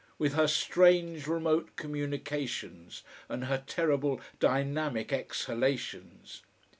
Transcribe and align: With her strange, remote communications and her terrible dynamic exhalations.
With 0.17 0.33
her 0.33 0.47
strange, 0.47 1.27
remote 1.27 1.75
communications 1.75 3.03
and 3.29 3.45
her 3.45 3.61
terrible 3.67 4.19
dynamic 4.39 5.13
exhalations. 5.13 6.41